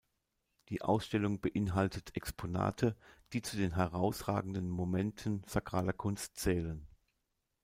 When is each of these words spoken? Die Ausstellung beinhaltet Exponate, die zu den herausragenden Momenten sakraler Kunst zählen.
Die 0.69 0.81
Ausstellung 0.81 1.39
beinhaltet 1.41 2.15
Exponate, 2.15 2.95
die 3.33 3.43
zu 3.43 3.55
den 3.55 3.75
herausragenden 3.75 4.67
Momenten 4.67 5.43
sakraler 5.45 5.93
Kunst 5.93 6.37
zählen. 6.37 6.87